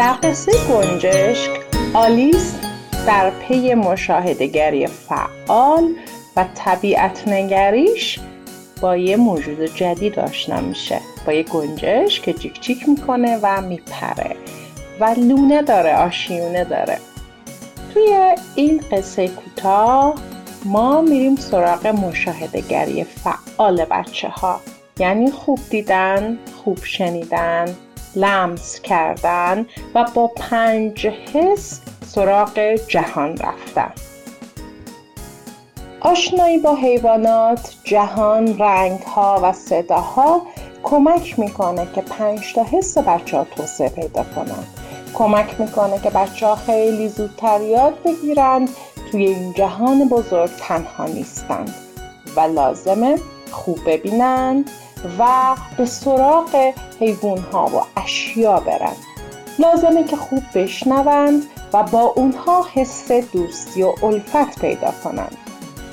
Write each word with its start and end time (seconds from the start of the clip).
در 0.00 0.16
قصه 0.22 0.52
گنجشک 0.68 1.50
آلیس 1.94 2.54
در 3.06 3.30
پی 3.30 3.74
مشاهدگری 3.74 4.86
فعال 4.86 5.94
و 6.36 6.44
طبیعت 6.54 7.28
نگریش 7.28 8.20
با 8.80 8.96
یه 8.96 9.16
موجود 9.16 9.64
جدید 9.64 10.18
آشنا 10.18 10.60
میشه. 10.60 11.00
با 11.26 11.32
یه 11.32 11.42
گنجش 11.42 12.20
که 12.20 12.32
جیک 12.32 12.60
جیک 12.60 12.88
می‌کنه 12.88 13.38
و 13.42 13.60
میپره. 13.60 14.36
و 15.00 15.14
لونه 15.18 15.62
داره 15.62 15.96
آشیونه 15.96 16.64
داره. 16.64 16.98
توی 17.94 18.34
این 18.54 18.84
قصه 18.92 19.28
کوتاه 19.28 20.14
ما 20.64 21.00
میریم 21.00 21.36
سراغ 21.36 21.86
مشاهدگری 21.86 23.04
فعال 23.04 23.84
بچه 23.84 24.28
ها 24.28 24.60
یعنی 24.98 25.30
خوب 25.30 25.58
دیدن، 25.70 26.38
خوب 26.64 26.84
شنیدن، 26.84 27.76
لمس 28.14 28.80
کردن 28.80 29.66
و 29.94 30.06
با 30.14 30.26
پنج 30.26 31.06
حس 31.06 31.80
سراغ 32.06 32.74
جهان 32.88 33.36
رفتن. 33.36 33.92
آشنایی 36.00 36.58
با 36.58 36.74
حیوانات، 36.74 37.74
جهان، 37.84 38.58
رنگها 38.58 39.40
و 39.42 39.52
صداها 39.52 40.42
کمک 40.82 41.38
می‌کنه 41.38 41.88
که 41.94 42.00
پنج 42.00 42.54
تا 42.54 42.64
حس 42.64 42.98
بچه 42.98 43.36
ها 43.36 43.44
توسعه 43.44 43.88
پیدا 43.88 44.24
کنند 44.34 44.66
کمک 45.14 45.60
می‌کنه 45.60 45.98
که 45.98 46.10
بچه 46.10 46.46
ها 46.46 46.56
خیلی 46.56 47.08
زودتر 47.08 47.60
یاد 47.60 48.02
بگیرند 48.02 48.68
توی 49.10 49.26
این 49.26 49.52
جهان 49.52 50.08
بزرگ 50.08 50.50
تنها 50.58 51.04
نیستند 51.04 51.74
و 52.36 52.40
لازمه 52.40 53.18
خوب 53.50 53.78
ببینند 53.86 54.70
و 55.18 55.54
به 55.76 55.86
سراغ 55.86 56.72
حیوان 57.00 57.38
ها 57.38 57.66
و 57.66 58.00
اشیا 58.00 58.60
برند 58.60 58.96
لازمه 59.58 60.04
که 60.04 60.16
خوب 60.16 60.42
بشنوند 60.54 61.42
و 61.72 61.82
با 61.82 62.00
اونها 62.00 62.66
حس 62.74 63.12
دوستی 63.12 63.82
و 63.82 63.94
الفت 64.02 64.60
پیدا 64.60 64.92
کنند. 65.04 65.36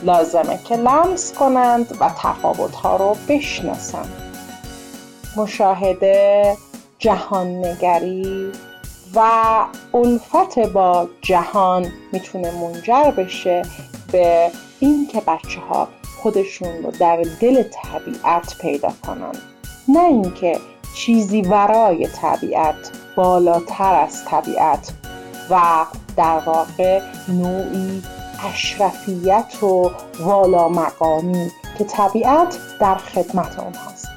لازمه 0.03 0.59
که 0.63 0.75
لمس 0.75 1.33
کنند 1.33 1.97
و 1.99 2.09
تفاوت 2.09 2.75
ها 2.75 2.95
رو 2.95 3.17
بشناسند. 3.27 4.13
مشاهده 5.37 6.57
جهان 6.99 7.47
نگری 7.47 8.51
و 9.15 9.21
الفت 9.93 10.59
با 10.59 11.09
جهان 11.21 11.91
می‌تونه 12.11 12.51
منجر 12.51 13.11
بشه 13.11 13.61
به 14.11 14.51
اینکه 14.79 15.21
بچه 15.21 15.59
ها 15.69 15.87
خودشون 16.27 16.83
رو 16.83 16.91
در 16.91 17.25
دل 17.41 17.63
طبیعت 17.63 18.55
پیدا 18.61 18.93
کنن. 19.05 19.31
نه 19.87 20.03
اینکه 20.03 20.59
چیزی 20.95 21.41
ورای 21.41 22.07
طبیعت 22.07 22.75
بالاتر 23.15 23.95
از 23.95 24.25
طبیعت 24.25 24.93
و 25.49 25.85
در 26.17 26.39
واقع 26.45 27.01
نوعی 27.27 28.03
اشرفیت 28.49 29.63
و 29.63 29.91
والا 30.19 30.69
مقامی 30.69 31.51
که 31.77 31.83
طبیعت 31.83 32.57
در 32.79 32.95
خدمت 32.95 33.59
اونهاست 33.59 34.07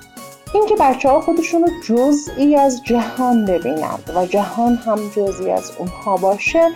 اینکه 0.55 0.77
بچه 0.81 1.09
ها 1.09 1.21
خودشون 1.21 1.63
رو 1.63 1.69
جزئی 1.85 2.57
از 2.57 2.81
جهان 2.85 3.45
ببینند 3.45 4.13
و 4.17 4.27
جهان 4.27 4.75
هم 4.75 5.11
جزئی 5.17 5.51
از 5.51 5.73
اونها 5.79 6.17
باشه 6.17 6.69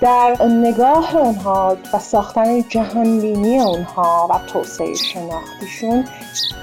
در 0.00 0.36
نگاه 0.42 1.16
اونها 1.16 1.76
و 1.94 1.98
ساختن 1.98 2.62
جهانبینی 2.68 3.60
اونها 3.60 4.28
و 4.30 4.38
توسعه 4.46 4.94
شناختیشون 4.94 6.04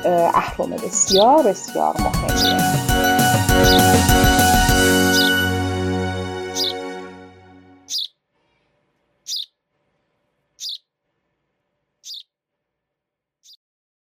اهرم 0.05 0.69
بسیار 0.69 1.43
بسیار 1.43 1.95
مهمه. 1.99 4.14